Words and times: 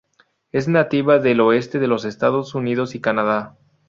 Es 0.51 0.67
nativa 0.67 1.19
del 1.19 1.41
oeste 1.41 1.77
de 1.77 1.85
los 1.85 2.05
Estados 2.05 2.55
Unidos 2.55 2.95
y 2.95 3.01
Canadá. 3.01 3.55